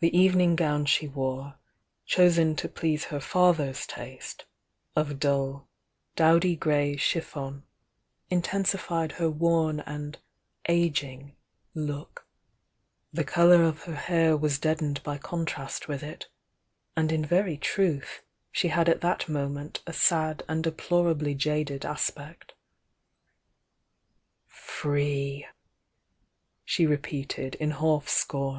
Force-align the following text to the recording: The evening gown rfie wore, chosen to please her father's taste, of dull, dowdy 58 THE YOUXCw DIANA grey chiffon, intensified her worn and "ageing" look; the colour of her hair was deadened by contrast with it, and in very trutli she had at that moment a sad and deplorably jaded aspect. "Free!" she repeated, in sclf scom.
The 0.00 0.16
evening 0.18 0.56
gown 0.56 0.86
rfie 0.86 1.12
wore, 1.12 1.56
chosen 2.06 2.56
to 2.56 2.66
please 2.66 3.04
her 3.12 3.20
father's 3.20 3.86
taste, 3.86 4.46
of 4.96 5.18
dull, 5.20 5.68
dowdy 6.16 6.54
58 6.54 6.54
THE 6.54 6.54
YOUXCw 6.54 6.58
DIANA 6.58 6.60
grey 6.88 6.96
chiffon, 6.96 7.62
intensified 8.30 9.12
her 9.20 9.28
worn 9.28 9.80
and 9.80 10.16
"ageing" 10.66 11.36
look; 11.74 12.26
the 13.12 13.22
colour 13.22 13.64
of 13.64 13.82
her 13.82 13.96
hair 13.96 14.34
was 14.34 14.58
deadened 14.58 15.02
by 15.02 15.18
contrast 15.18 15.88
with 15.88 16.02
it, 16.02 16.28
and 16.96 17.12
in 17.12 17.22
very 17.22 17.58
trutli 17.58 18.02
she 18.50 18.68
had 18.68 18.88
at 18.88 19.02
that 19.02 19.28
moment 19.28 19.82
a 19.86 19.92
sad 19.92 20.42
and 20.48 20.64
deplorably 20.64 21.34
jaded 21.34 21.84
aspect. 21.84 22.54
"Free!" 24.46 25.46
she 26.64 26.86
repeated, 26.86 27.56
in 27.56 27.72
sclf 27.72 28.04
scom. 28.04 28.52